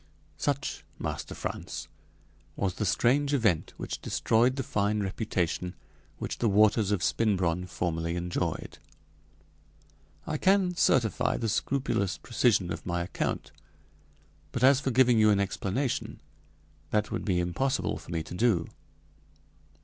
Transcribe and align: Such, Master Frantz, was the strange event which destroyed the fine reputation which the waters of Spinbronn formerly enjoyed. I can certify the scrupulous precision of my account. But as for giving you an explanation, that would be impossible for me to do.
Such, 0.39 0.83
Master 0.97 1.35
Frantz, 1.35 1.87
was 2.55 2.73
the 2.73 2.87
strange 2.87 3.35
event 3.35 3.73
which 3.77 4.01
destroyed 4.01 4.55
the 4.55 4.63
fine 4.63 5.01
reputation 5.03 5.75
which 6.17 6.39
the 6.39 6.49
waters 6.49 6.89
of 6.89 7.03
Spinbronn 7.03 7.67
formerly 7.67 8.15
enjoyed. 8.15 8.79
I 10.25 10.37
can 10.39 10.75
certify 10.75 11.37
the 11.37 11.47
scrupulous 11.49 12.17
precision 12.17 12.73
of 12.73 12.83
my 12.83 13.03
account. 13.03 13.51
But 14.51 14.63
as 14.63 14.79
for 14.79 14.89
giving 14.89 15.19
you 15.19 15.29
an 15.29 15.39
explanation, 15.39 16.19
that 16.89 17.11
would 17.11 17.23
be 17.23 17.37
impossible 17.39 17.99
for 17.99 18.09
me 18.09 18.23
to 18.23 18.33
do. 18.33 18.69